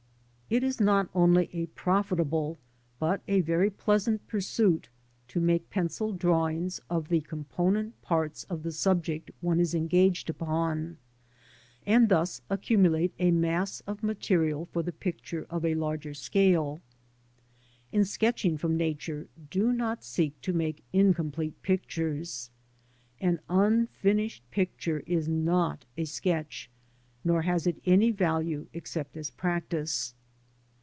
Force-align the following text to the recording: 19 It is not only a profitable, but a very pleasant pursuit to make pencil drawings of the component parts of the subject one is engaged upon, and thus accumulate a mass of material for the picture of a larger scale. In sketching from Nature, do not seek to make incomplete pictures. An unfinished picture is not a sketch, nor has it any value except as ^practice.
19 0.51 0.63
It 0.63 0.67
is 0.67 0.81
not 0.81 1.07
only 1.15 1.49
a 1.55 1.67
profitable, 1.67 2.57
but 2.99 3.21
a 3.25 3.39
very 3.39 3.69
pleasant 3.69 4.27
pursuit 4.27 4.89
to 5.29 5.39
make 5.39 5.69
pencil 5.69 6.11
drawings 6.11 6.81
of 6.89 7.07
the 7.07 7.21
component 7.21 8.01
parts 8.01 8.43
of 8.49 8.61
the 8.63 8.71
subject 8.73 9.31
one 9.39 9.61
is 9.61 9.73
engaged 9.73 10.29
upon, 10.29 10.97
and 11.85 12.09
thus 12.09 12.41
accumulate 12.49 13.13
a 13.17 13.31
mass 13.31 13.79
of 13.87 14.03
material 14.03 14.65
for 14.65 14.83
the 14.83 14.91
picture 14.91 15.47
of 15.49 15.63
a 15.63 15.73
larger 15.75 16.13
scale. 16.13 16.81
In 17.93 18.03
sketching 18.03 18.57
from 18.57 18.75
Nature, 18.75 19.29
do 19.49 19.71
not 19.71 20.03
seek 20.03 20.41
to 20.41 20.51
make 20.51 20.83
incomplete 20.91 21.61
pictures. 21.61 22.49
An 23.21 23.39
unfinished 23.47 24.43
picture 24.51 25.01
is 25.07 25.29
not 25.29 25.85
a 25.95 26.03
sketch, 26.03 26.69
nor 27.23 27.43
has 27.43 27.65
it 27.65 27.79
any 27.85 28.11
value 28.11 28.67
except 28.73 29.15
as 29.15 29.31
^practice. 29.31 30.13